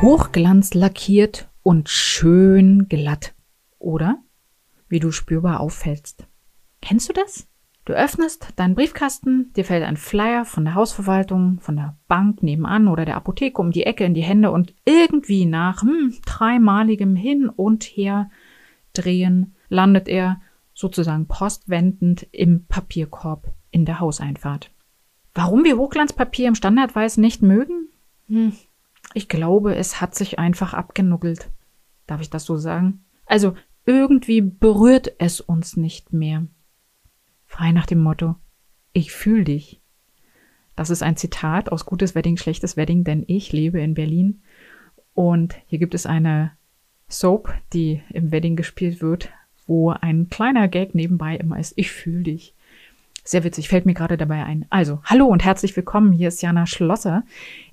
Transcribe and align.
Hochglanz 0.00 0.72
lackiert 0.72 1.50
und 1.62 1.90
schön 1.90 2.88
glatt. 2.88 3.34
Oder 3.78 4.16
wie 4.88 4.98
du 4.98 5.12
spürbar 5.12 5.60
auffällst. 5.60 6.26
Kennst 6.80 7.10
du 7.10 7.12
das? 7.12 7.46
Du 7.84 7.92
öffnest 7.92 8.48
deinen 8.56 8.74
Briefkasten, 8.74 9.52
dir 9.52 9.64
fällt 9.66 9.84
ein 9.84 9.98
Flyer 9.98 10.46
von 10.46 10.64
der 10.64 10.74
Hausverwaltung, 10.74 11.60
von 11.60 11.76
der 11.76 11.98
Bank 12.08 12.42
nebenan 12.42 12.88
oder 12.88 13.04
der 13.04 13.16
Apotheke 13.16 13.60
um 13.60 13.72
die 13.72 13.84
Ecke 13.84 14.04
in 14.04 14.14
die 14.14 14.22
Hände 14.22 14.50
und 14.50 14.72
irgendwie 14.86 15.44
nach 15.44 15.82
hm, 15.82 16.14
dreimaligem 16.24 17.14
Hin 17.14 17.50
und 17.50 17.84
Her 17.84 18.30
drehen 18.94 19.54
landet 19.68 20.08
er 20.08 20.40
sozusagen 20.72 21.26
postwendend 21.26 22.26
im 22.32 22.64
Papierkorb 22.64 23.52
in 23.70 23.84
der 23.84 24.00
Hauseinfahrt. 24.00 24.70
Warum 25.34 25.62
wir 25.64 25.76
Hochglanzpapier 25.76 26.48
im 26.48 26.54
Standardweiß 26.54 27.18
nicht 27.18 27.42
mögen? 27.42 27.88
Hm, 28.28 28.54
ich 29.14 29.28
glaube, 29.28 29.74
es 29.74 30.00
hat 30.00 30.14
sich 30.14 30.38
einfach 30.38 30.74
abgenuggelt. 30.74 31.50
Darf 32.06 32.20
ich 32.20 32.30
das 32.30 32.44
so 32.44 32.56
sagen? 32.56 33.04
Also 33.26 33.54
irgendwie 33.86 34.40
berührt 34.40 35.12
es 35.18 35.40
uns 35.40 35.76
nicht 35.76 36.12
mehr. 36.12 36.46
Frei 37.46 37.72
nach 37.72 37.86
dem 37.86 38.02
Motto, 38.02 38.36
ich 38.92 39.12
fühl 39.12 39.44
dich. 39.44 39.80
Das 40.76 40.90
ist 40.90 41.02
ein 41.02 41.16
Zitat 41.16 41.70
aus 41.70 41.84
Gutes 41.84 42.14
Wedding, 42.14 42.36
Schlechtes 42.36 42.76
Wedding, 42.76 43.04
denn 43.04 43.24
ich 43.26 43.52
lebe 43.52 43.80
in 43.80 43.94
Berlin 43.94 44.42
und 45.14 45.56
hier 45.66 45.78
gibt 45.78 45.94
es 45.94 46.06
eine 46.06 46.52
Soap, 47.08 47.52
die 47.72 48.02
im 48.10 48.30
Wedding 48.30 48.56
gespielt 48.56 49.02
wird, 49.02 49.30
wo 49.66 49.90
ein 49.90 50.28
kleiner 50.30 50.68
Gag 50.68 50.94
nebenbei 50.94 51.36
immer 51.36 51.58
ist, 51.58 51.74
ich 51.76 51.90
fühl 51.90 52.22
dich. 52.22 52.54
Sehr 53.24 53.44
witzig, 53.44 53.68
fällt 53.68 53.86
mir 53.86 53.94
gerade 53.94 54.16
dabei 54.16 54.44
ein. 54.44 54.66
Also, 54.70 55.00
hallo 55.04 55.26
und 55.26 55.44
herzlich 55.44 55.76
willkommen. 55.76 56.12
Hier 56.12 56.28
ist 56.28 56.42
Jana 56.42 56.66
Schlosser. 56.66 57.24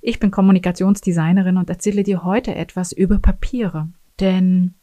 Ich 0.02 0.20
bin 0.20 0.30
Kommunikationsdesignerin 0.30 1.56
und 1.56 1.70
erzähle 1.70 2.02
dir 2.02 2.22
heute 2.22 2.54
etwas 2.54 2.92
über 2.92 3.18
Papiere. 3.18 3.88
Denn 4.20 4.74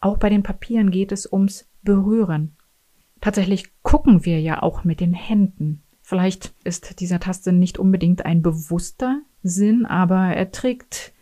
auch 0.00 0.18
bei 0.18 0.28
den 0.28 0.42
Papieren 0.42 0.90
geht 0.90 1.10
es 1.10 1.30
ums 1.30 1.68
Berühren. 1.82 2.56
Tatsächlich 3.20 3.72
gucken 3.82 4.24
wir 4.24 4.40
ja 4.40 4.62
auch 4.62 4.84
mit 4.84 5.00
den 5.00 5.14
Händen. 5.14 5.82
Vielleicht 6.02 6.52
ist 6.64 7.00
dieser 7.00 7.20
Taste 7.20 7.52
nicht 7.52 7.78
unbedingt 7.78 8.24
ein 8.26 8.42
bewusster 8.42 9.20
Sinn, 9.42 9.86
aber 9.86 10.34
er 10.34 10.50
trägt 10.50 11.12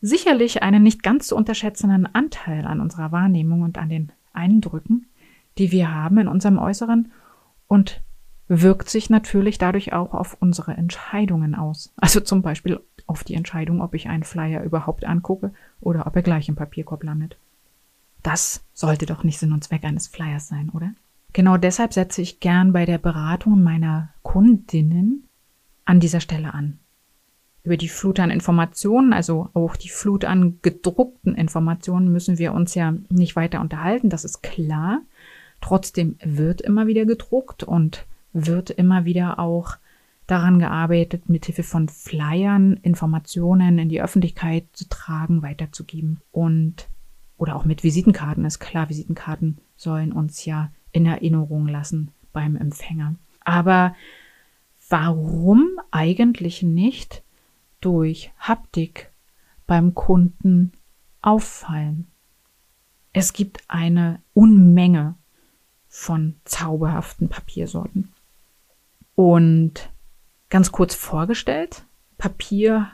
sicherlich 0.00 0.62
einen 0.62 0.82
nicht 0.82 1.02
ganz 1.02 1.26
zu 1.28 1.36
unterschätzenden 1.36 2.06
Anteil 2.06 2.64
an 2.64 2.80
unserer 2.80 3.12
Wahrnehmung 3.12 3.62
und 3.62 3.76
an 3.76 3.88
den 3.88 4.12
Eindrücken, 4.32 5.06
die 5.58 5.72
wir 5.72 5.92
haben 5.92 6.18
in 6.18 6.28
unserem 6.28 6.58
Äußeren 6.58 7.12
und 7.66 8.02
wirkt 8.50 8.90
sich 8.90 9.10
natürlich 9.10 9.58
dadurch 9.58 9.92
auch 9.92 10.12
auf 10.12 10.36
unsere 10.40 10.72
Entscheidungen 10.72 11.54
aus. 11.54 11.92
Also 11.96 12.18
zum 12.18 12.42
Beispiel 12.42 12.80
auf 13.06 13.22
die 13.22 13.34
Entscheidung, 13.34 13.80
ob 13.80 13.94
ich 13.94 14.08
einen 14.08 14.24
Flyer 14.24 14.64
überhaupt 14.64 15.04
angucke 15.04 15.52
oder 15.80 16.08
ob 16.08 16.16
er 16.16 16.22
gleich 16.22 16.48
im 16.48 16.56
Papierkorb 16.56 17.04
landet. 17.04 17.36
Das 18.24 18.64
sollte 18.74 19.06
doch 19.06 19.22
nicht 19.22 19.38
Sinn 19.38 19.52
und 19.52 19.62
Zweck 19.62 19.84
eines 19.84 20.08
Flyers 20.08 20.48
sein, 20.48 20.68
oder? 20.70 20.90
Genau 21.32 21.58
deshalb 21.58 21.92
setze 21.92 22.22
ich 22.22 22.40
gern 22.40 22.72
bei 22.72 22.86
der 22.86 22.98
Beratung 22.98 23.62
meiner 23.62 24.12
Kundinnen 24.22 25.28
an 25.84 26.00
dieser 26.00 26.20
Stelle 26.20 26.52
an. 26.52 26.80
Über 27.62 27.76
die 27.76 27.88
Flut 27.88 28.18
an 28.18 28.30
Informationen, 28.30 29.12
also 29.12 29.48
auch 29.54 29.76
die 29.76 29.90
Flut 29.90 30.24
an 30.24 30.58
gedruckten 30.60 31.36
Informationen, 31.36 32.10
müssen 32.10 32.38
wir 32.38 32.52
uns 32.52 32.74
ja 32.74 32.94
nicht 33.10 33.36
weiter 33.36 33.60
unterhalten, 33.60 34.10
das 34.10 34.24
ist 34.24 34.42
klar. 34.42 35.02
Trotzdem 35.60 36.16
wird 36.24 36.62
immer 36.62 36.88
wieder 36.88 37.04
gedruckt 37.04 37.62
und 37.62 38.06
wird 38.32 38.70
immer 38.70 39.04
wieder 39.04 39.38
auch 39.38 39.76
daran 40.26 40.58
gearbeitet, 40.58 41.28
mithilfe 41.28 41.62
von 41.62 41.88
Flyern 41.88 42.74
Informationen 42.82 43.78
in 43.78 43.88
die 43.88 44.00
Öffentlichkeit 44.00 44.66
zu 44.72 44.88
tragen, 44.88 45.42
weiterzugeben 45.42 46.20
und 46.30 46.88
oder 47.36 47.56
auch 47.56 47.64
mit 47.64 47.82
Visitenkarten 47.82 48.44
ist 48.44 48.58
klar, 48.58 48.90
Visitenkarten 48.90 49.58
sollen 49.74 50.12
uns 50.12 50.44
ja 50.44 50.70
in 50.92 51.06
Erinnerung 51.06 51.66
lassen 51.66 52.10
beim 52.32 52.54
Empfänger. 52.54 53.14
Aber 53.42 53.96
warum 54.90 55.66
eigentlich 55.90 56.62
nicht 56.62 57.22
durch 57.80 58.30
Haptik 58.38 59.10
beim 59.66 59.94
Kunden 59.94 60.72
auffallen? 61.22 62.08
Es 63.14 63.32
gibt 63.32 63.62
eine 63.68 64.20
Unmenge 64.34 65.14
von 65.88 66.36
zauberhaften 66.44 67.30
Papiersorten. 67.30 68.12
Und 69.20 69.92
ganz 70.48 70.72
kurz 70.72 70.94
vorgestellt, 70.94 71.84
Papier 72.16 72.88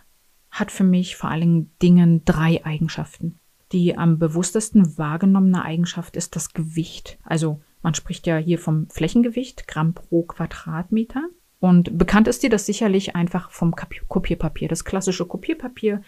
hat 0.50 0.72
für 0.72 0.82
mich 0.82 1.14
vor 1.14 1.30
allen 1.30 1.70
Dingen 1.80 2.24
drei 2.24 2.64
Eigenschaften. 2.64 3.38
Die 3.70 3.96
am 3.96 4.18
bewusstesten 4.18 4.98
wahrgenommene 4.98 5.64
Eigenschaft 5.64 6.16
ist 6.16 6.34
das 6.34 6.52
Gewicht. 6.52 7.20
Also 7.22 7.60
man 7.80 7.94
spricht 7.94 8.26
ja 8.26 8.38
hier 8.38 8.58
vom 8.58 8.90
Flächengewicht, 8.90 9.68
Gramm 9.68 9.94
pro 9.94 10.24
Quadratmeter. 10.24 11.22
Und 11.60 11.96
bekannt 11.96 12.26
ist 12.26 12.42
dir 12.42 12.50
das 12.50 12.66
sicherlich 12.66 13.14
einfach 13.14 13.52
vom 13.52 13.76
Kopierpapier. 13.76 14.66
Das 14.66 14.84
klassische 14.84 15.26
Kopierpapier 15.26 16.02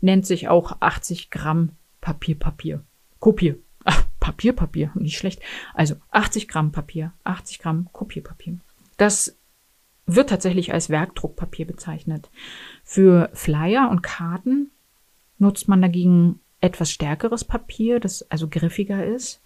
nennt 0.00 0.24
sich 0.24 0.46
auch 0.46 0.76
80 0.82 1.30
Gramm 1.30 1.70
Papierpapier. 2.00 2.84
Kopier. 3.18 3.58
Ach, 3.82 4.04
Papierpapier, 4.20 4.92
nicht 4.94 5.18
schlecht. 5.18 5.42
Also 5.74 5.96
80 6.12 6.46
Gramm 6.46 6.70
Papier, 6.70 7.12
80 7.24 7.58
Gramm 7.58 7.88
Kopierpapier. 7.92 8.58
Das 8.98 9.36
wird 10.06 10.30
tatsächlich 10.30 10.72
als 10.72 10.90
Werkdruckpapier 10.90 11.66
bezeichnet. 11.66 12.30
Für 12.82 13.30
Flyer 13.32 13.88
und 13.90 14.02
Karten 14.02 14.70
nutzt 15.38 15.68
man 15.68 15.82
dagegen 15.82 16.40
etwas 16.60 16.90
stärkeres 16.90 17.44
Papier, 17.44 18.00
das 18.00 18.30
also 18.30 18.48
griffiger 18.48 19.04
ist. 19.04 19.40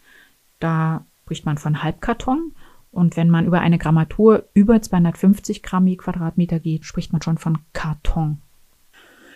Da 0.61 1.05
spricht 1.23 1.45
man 1.47 1.59
von 1.59 1.83
Halbkarton. 1.83 2.53
Und 2.91 3.17
wenn 3.17 3.29
man 3.29 3.45
über 3.45 3.61
eine 3.61 3.79
Grammatur 3.79 4.49
über 4.55 4.81
250 4.81 5.63
Gramm 5.63 5.87
je 5.87 5.97
Quadratmeter 5.97 6.59
geht, 6.59 6.85
spricht 6.87 7.13
man 7.13 7.21
schon 7.21 7.37
von 7.37 7.59
Karton. 7.75 8.41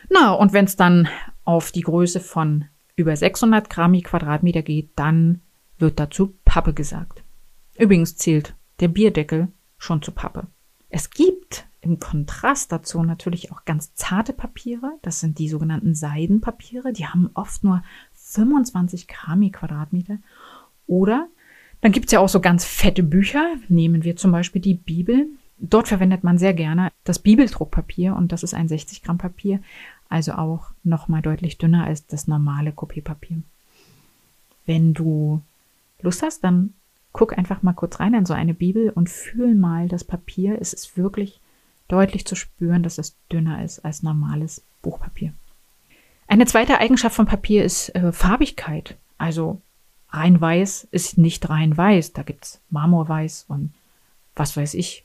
Na, 0.08 0.32
und 0.32 0.52
wenn 0.52 0.64
es 0.64 0.76
dann 0.76 1.08
auf 1.44 1.70
die 1.70 1.82
Größe 1.82 2.20
von 2.20 2.64
über 2.96 3.14
600 3.14 3.68
Gramm 3.68 3.94
je 3.94 4.02
Quadratmeter 4.02 4.62
geht, 4.62 4.90
dann 4.96 5.42
wird 5.78 6.00
dazu 6.00 6.34
Pappe 6.44 6.72
gesagt. 6.72 7.22
Übrigens 7.78 8.16
zählt 8.16 8.54
der 8.80 8.88
Bierdeckel 8.88 9.48
schon 9.78 10.00
zu 10.02 10.12
Pappe. 10.12 10.46
Es 10.94 11.08
gibt 11.08 11.64
im 11.80 11.98
Kontrast 11.98 12.70
dazu 12.70 13.02
natürlich 13.02 13.50
auch 13.50 13.64
ganz 13.64 13.94
zarte 13.94 14.34
Papiere. 14.34 14.98
Das 15.00 15.20
sind 15.20 15.38
die 15.38 15.48
sogenannten 15.48 15.94
Seidenpapiere. 15.94 16.92
Die 16.92 17.06
haben 17.06 17.30
oft 17.32 17.64
nur 17.64 17.82
25 18.12 19.08
Gramm 19.08 19.50
Quadratmeter. 19.50 20.18
Oder 20.86 21.28
dann 21.80 21.92
gibt's 21.92 22.12
ja 22.12 22.20
auch 22.20 22.28
so 22.28 22.40
ganz 22.40 22.66
fette 22.66 23.02
Bücher. 23.02 23.56
Nehmen 23.68 24.04
wir 24.04 24.16
zum 24.16 24.32
Beispiel 24.32 24.60
die 24.60 24.74
Bibel. 24.74 25.28
Dort 25.56 25.88
verwendet 25.88 26.24
man 26.24 26.36
sehr 26.36 26.52
gerne 26.52 26.92
das 27.04 27.20
Bibeldruckpapier 27.20 28.14
und 28.14 28.30
das 28.30 28.42
ist 28.42 28.52
ein 28.52 28.68
60 28.68 29.02
Gramm 29.02 29.16
Papier, 29.16 29.60
also 30.10 30.32
auch 30.32 30.72
nochmal 30.84 31.22
deutlich 31.22 31.56
dünner 31.56 31.84
als 31.84 32.06
das 32.06 32.28
normale 32.28 32.72
Kopierpapier. 32.72 33.42
Wenn 34.66 34.92
du 34.92 35.40
Lust 36.02 36.22
hast, 36.22 36.44
dann 36.44 36.74
guck 37.12 37.36
einfach 37.36 37.62
mal 37.62 37.74
kurz 37.74 38.00
rein 38.00 38.14
in 38.14 38.26
so 38.26 38.34
eine 38.34 38.54
Bibel 38.54 38.90
und 38.90 39.10
fühl 39.10 39.54
mal 39.54 39.88
das 39.88 40.04
Papier. 40.04 40.60
Es 40.60 40.72
ist 40.72 40.96
wirklich 40.96 41.40
deutlich 41.88 42.26
zu 42.26 42.34
spüren, 42.34 42.82
dass 42.82 42.98
es 42.98 43.16
dünner 43.30 43.62
ist 43.62 43.80
als 43.80 44.02
normales 44.02 44.64
Buchpapier. 44.80 45.34
Eine 46.26 46.46
zweite 46.46 46.78
Eigenschaft 46.78 47.14
von 47.14 47.26
Papier 47.26 47.64
ist 47.64 47.94
äh, 47.94 48.12
Farbigkeit. 48.12 48.96
Also 49.18 49.60
rein 50.08 50.40
weiß 50.40 50.88
ist 50.90 51.18
nicht 51.18 51.48
rein 51.50 51.76
weiß. 51.76 52.14
Da 52.14 52.22
gibt's 52.22 52.62
Marmorweiß 52.70 53.46
und 53.48 53.74
was 54.34 54.56
weiß 54.56 54.74
ich, 54.74 55.04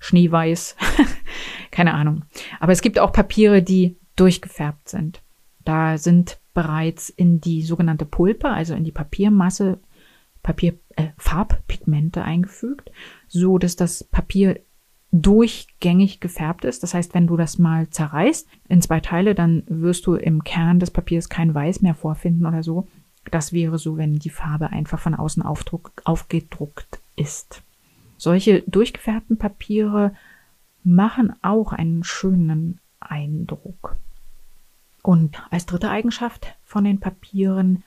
Schneeweiß. 0.00 0.76
Keine 1.70 1.94
Ahnung. 1.94 2.24
Aber 2.58 2.72
es 2.72 2.82
gibt 2.82 2.98
auch 2.98 3.12
Papiere, 3.12 3.62
die 3.62 3.96
durchgefärbt 4.16 4.88
sind. 4.88 5.22
Da 5.64 5.96
sind 5.98 6.38
bereits 6.52 7.08
in 7.08 7.40
die 7.40 7.62
sogenannte 7.62 8.04
Pulpe, 8.04 8.48
also 8.48 8.74
in 8.74 8.84
die 8.84 8.92
Papiermasse, 8.92 9.78
Papier, 10.44 10.74
äh, 10.94 11.08
Farbpigmente 11.16 12.22
eingefügt, 12.22 12.92
so 13.26 13.58
dass 13.58 13.74
das 13.74 14.04
Papier 14.04 14.60
durchgängig 15.10 16.20
gefärbt 16.20 16.64
ist. 16.64 16.82
Das 16.82 16.94
heißt, 16.94 17.14
wenn 17.14 17.26
du 17.26 17.36
das 17.36 17.58
mal 17.58 17.88
zerreißt 17.88 18.46
in 18.68 18.82
zwei 18.82 19.00
Teile, 19.00 19.34
dann 19.34 19.64
wirst 19.66 20.06
du 20.06 20.14
im 20.14 20.44
Kern 20.44 20.78
des 20.78 20.92
Papiers 20.92 21.28
kein 21.28 21.54
Weiß 21.54 21.82
mehr 21.82 21.94
vorfinden 21.94 22.46
oder 22.46 22.62
so. 22.62 22.86
Das 23.30 23.52
wäre 23.52 23.78
so, 23.78 23.96
wenn 23.96 24.18
die 24.18 24.30
Farbe 24.30 24.70
einfach 24.70 24.98
von 24.98 25.14
außen 25.14 25.42
aufdruck, 25.42 25.92
aufgedruckt 26.04 27.00
ist. 27.16 27.62
Solche 28.18 28.62
durchgefärbten 28.62 29.38
Papiere 29.38 30.14
machen 30.82 31.32
auch 31.42 31.72
einen 31.72 32.04
schönen 32.04 32.80
Eindruck. 33.00 33.96
Und 35.02 35.42
als 35.50 35.66
dritte 35.66 35.90
Eigenschaft 35.90 36.54
von 36.64 36.84
den 36.84 37.00
Papieren 37.00 37.82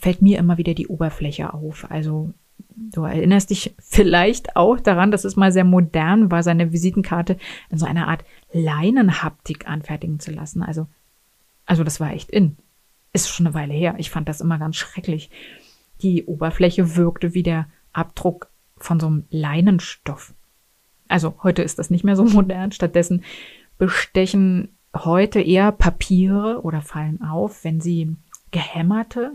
fällt 0.00 0.22
mir 0.22 0.38
immer 0.38 0.58
wieder 0.58 0.74
die 0.74 0.88
Oberfläche 0.88 1.52
auf. 1.52 1.90
Also 1.90 2.32
du 2.76 3.04
erinnerst 3.04 3.50
dich 3.50 3.74
vielleicht 3.78 4.56
auch 4.56 4.80
daran, 4.80 5.10
dass 5.10 5.24
es 5.24 5.36
mal 5.36 5.52
sehr 5.52 5.64
modern 5.64 6.30
war, 6.30 6.42
seine 6.42 6.72
Visitenkarte 6.72 7.36
in 7.70 7.78
so 7.78 7.86
einer 7.86 8.08
Art 8.08 8.24
Leinenhaptik 8.52 9.68
anfertigen 9.68 10.20
zu 10.20 10.30
lassen. 10.30 10.62
Also, 10.62 10.86
also 11.66 11.84
das 11.84 12.00
war 12.00 12.12
echt 12.12 12.30
in. 12.30 12.56
ist 13.12 13.28
schon 13.28 13.46
eine 13.46 13.54
Weile 13.54 13.74
her. 13.74 13.94
Ich 13.98 14.10
fand 14.10 14.28
das 14.28 14.40
immer 14.40 14.58
ganz 14.58 14.76
schrecklich. 14.76 15.30
Die 16.02 16.24
Oberfläche 16.24 16.96
wirkte 16.96 17.34
wie 17.34 17.42
der 17.42 17.66
Abdruck 17.92 18.48
von 18.78 18.98
so 18.98 19.06
einem 19.06 19.24
Leinenstoff. 19.30 20.32
Also 21.08 21.34
heute 21.42 21.62
ist 21.62 21.78
das 21.78 21.90
nicht 21.90 22.04
mehr 22.04 22.16
so 22.16 22.24
modern. 22.24 22.72
Stattdessen 22.72 23.22
bestechen 23.78 24.68
heute 24.96 25.40
eher 25.40 25.72
Papiere 25.72 26.62
oder 26.62 26.80
fallen 26.80 27.22
auf, 27.22 27.64
wenn 27.64 27.80
sie 27.80 28.16
gehämmerte 28.50 29.32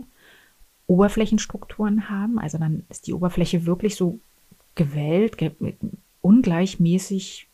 Oberflächenstrukturen 0.86 2.08
haben. 2.08 2.38
Also 2.38 2.58
dann 2.58 2.84
ist 2.88 3.06
die 3.06 3.12
Oberfläche 3.12 3.66
wirklich 3.66 3.96
so 3.96 4.20
gewellt, 4.74 5.38
ge 5.38 5.52
ungleichmäßig, 6.20 7.48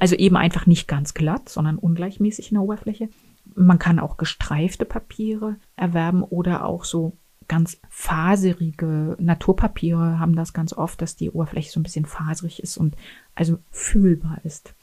also 0.00 0.14
eben 0.16 0.36
einfach 0.36 0.66
nicht 0.66 0.86
ganz 0.86 1.14
glatt, 1.14 1.48
sondern 1.48 1.78
ungleichmäßig 1.78 2.50
in 2.50 2.56
der 2.56 2.62
Oberfläche. 2.62 3.08
Man 3.54 3.78
kann 3.78 3.98
auch 3.98 4.16
gestreifte 4.16 4.84
Papiere 4.84 5.56
erwerben 5.76 6.22
oder 6.22 6.66
auch 6.66 6.84
so 6.84 7.16
ganz 7.48 7.80
faserige 7.88 9.16
Naturpapiere 9.18 10.20
haben 10.20 10.36
das 10.36 10.52
ganz 10.52 10.72
oft, 10.72 11.02
dass 11.02 11.16
die 11.16 11.30
Oberfläche 11.30 11.72
so 11.72 11.80
ein 11.80 11.82
bisschen 11.82 12.06
faserig 12.06 12.62
ist 12.62 12.76
und 12.76 12.94
also 13.34 13.58
fühlbar 13.70 14.38
ist. 14.44 14.74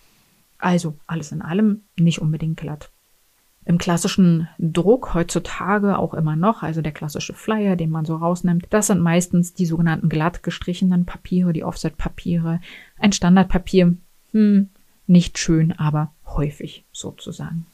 Also 0.58 0.98
alles 1.08 1.32
in 1.32 1.42
allem 1.42 1.84
nicht 1.98 2.20
unbedingt 2.20 2.58
glatt. 2.58 2.92
Im 3.68 3.78
klassischen 3.78 4.48
Druck 4.60 5.14
heutzutage 5.14 6.00
auch 6.00 6.14
immer 6.14 6.38
noch, 6.38 6.64
also 6.64 6.82
der 6.82 6.94
klassische 6.94 7.34
Flyer, 7.34 7.76
den 7.76 7.90
man 7.90 8.06
so 8.06 8.16
rausnimmt, 8.16 8.66
das 8.70 8.88
sind 8.88 9.02
meistens 9.02 9.56
die 9.56 9.66
sogenannten 9.66 10.08
glatt 10.08 10.42
gestrichenen 10.42 11.04
Papiere, 11.04 11.52
die 11.52 11.66
Offset-Papiere. 11.66 12.62
Ein 12.98 13.12
Standardpapier, 13.12 13.98
hm, 14.32 14.70
nicht 15.06 15.38
schön, 15.38 15.74
aber 15.74 16.14
häufig 16.26 16.86
sozusagen. 16.94 17.66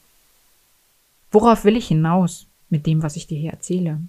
Worauf 1.30 1.64
will 1.64 1.76
ich 1.76 1.86
hinaus 1.86 2.48
mit 2.70 2.88
dem, 2.88 3.04
was 3.04 3.14
ich 3.14 3.28
dir 3.28 3.38
hier 3.38 3.52
erzähle? 3.52 4.00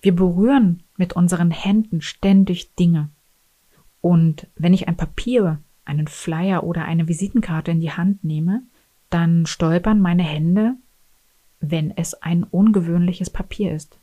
Wir 0.00 0.16
berühren 0.16 0.82
mit 0.96 1.12
unseren 1.12 1.50
Händen 1.50 2.00
ständig 2.00 2.74
Dinge. 2.76 3.10
Und 4.00 4.46
wenn 4.56 4.72
ich 4.72 4.88
ein 4.88 4.96
Papier, 4.96 5.58
einen 5.84 6.08
Flyer 6.08 6.64
oder 6.64 6.86
eine 6.86 7.06
Visitenkarte 7.06 7.70
in 7.70 7.80
die 7.80 7.92
Hand 7.92 8.24
nehme, 8.24 8.62
dann 9.10 9.44
stolpern 9.44 10.00
meine 10.00 10.22
Hände 10.22 10.76
wenn 11.62 11.96
es 11.96 12.14
ein 12.14 12.42
ungewöhnliches 12.42 13.30
Papier 13.30 13.72
ist. 13.72 13.98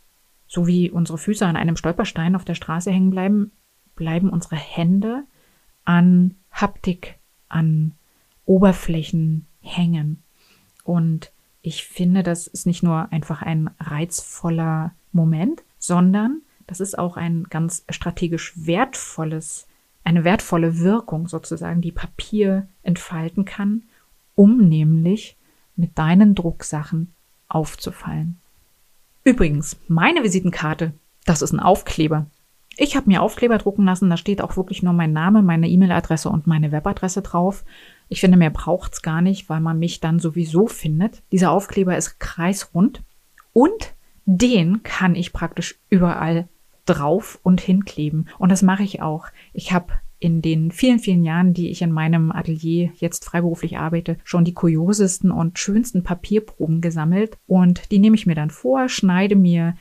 So 0.48 0.66
wie 0.66 0.90
unsere 0.90 1.20
Füße 1.20 1.46
an 1.46 1.58
einem 1.58 1.76
Stolperstein 1.76 2.36
auf 2.36 2.46
der 2.46 2.56
Straße 2.56 2.90
hängen 2.90 3.12
bleiben, 3.12 3.52
bleiben 3.96 4.30
unsere 4.30 4.56
Hände 4.56 5.26
an 5.84 6.36
Haptik, 6.52 7.20
an 7.50 7.94
Oberflächen 8.46 9.46
hängen. 9.62 10.24
Und 10.84 11.32
ich 11.62 11.84
finde, 11.84 12.24
das 12.24 12.48
ist 12.48 12.66
nicht 12.66 12.82
nur 12.82 13.12
einfach 13.12 13.42
ein 13.42 13.70
reizvoller 13.80 14.94
Moment, 15.12 15.62
sondern 15.78 16.42
das 16.66 16.80
ist 16.80 16.98
auch 16.98 17.18
ein 17.18 17.44
ganz 17.50 17.84
strategisch 17.90 18.54
wertvolles, 18.56 19.68
eine 20.06 20.24
wertvolle 20.24 20.80
Wirkung 20.80 21.28
sozusagen, 21.28 21.82
die 21.82 21.92
Papier 21.92 22.68
entfalten 22.84 23.44
kann, 23.44 23.84
um 24.36 24.70
nämlich 24.70 25.36
mit 25.76 25.98
deinen 25.98 26.36
Drucksachen 26.36 27.14
aufzufallen. 27.50 28.40
Übrigens, 29.24 29.78
meine 29.88 30.24
Visitenkarte, 30.24 30.94
das 31.26 31.42
ist 31.42 31.52
ein 31.52 31.60
Aufkleber. 31.60 32.28
Ich 32.78 32.96
habe 32.96 33.10
mir 33.10 33.22
Aufkleber 33.22 33.58
drucken 33.58 33.84
lassen, 33.84 34.10
da 34.10 34.16
steht 34.16 34.42
auch 34.42 34.56
wirklich 34.56 34.82
nur 34.84 34.94
mein 34.94 35.12
Name, 35.12 35.42
meine 35.42 35.68
E-Mail-Adresse 35.68 36.30
und 36.30 36.48
meine 36.48 36.72
Webadresse 36.72 37.22
drauf. 37.22 37.66
Ich 38.08 38.22
finde, 38.22 38.38
mehr 38.38 38.50
braucht's 38.50 39.02
gar 39.02 39.22
nicht, 39.22 39.50
weil 39.50 39.60
man 39.60 39.78
mich 39.78 40.00
dann 40.00 40.20
sowieso 40.20 40.68
findet. 40.68 41.22
Dieser 41.32 41.52
Aufkleber 41.52 41.98
ist 41.98 42.20
kreisrund 42.20 43.04
und 43.52 43.94
den 44.26 44.84
kann 44.84 45.16
ich 45.16 45.34
praktisch 45.34 45.78
überall 45.90 46.48
drauf 46.86 47.40
und 47.44 47.62
hinkleben. 47.62 48.30
Und 48.38 48.50
das 48.50 48.62
mache 48.62 48.84
ich 48.84 49.02
auch. 49.02 49.28
Ich 49.54 49.74
habe 49.74 49.94
in 50.20 50.42
den 50.42 50.72
vielen, 50.72 51.00
vielen 51.00 51.24
Jahren, 51.24 51.54
die 51.54 51.70
ich 51.70 51.82
in 51.82 51.92
meinem 51.92 52.32
Atelier 52.32 52.92
jetzt 52.96 53.26
freiberuflich 53.26 53.78
arbeite, 53.78 54.18
schon 54.24 54.44
die 54.44 54.54
kuriosesten 54.54 55.32
und 55.32 55.58
schönsten 55.60 56.04
Papierproben 56.04 56.82
gesammelt. 56.82 57.38
Und 57.48 57.92
die 57.92 58.00
nehme 58.00 58.16
ich 58.16 58.26
mir 58.26 58.36
dann 58.36 58.50
vor, 58.50 58.90
schneide 58.90 59.36
mir 59.36 59.76